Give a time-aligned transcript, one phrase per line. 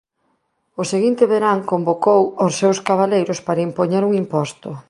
[0.81, 4.69] O seguinte verán convocou os seus cabaleiros para impoñer un imposto.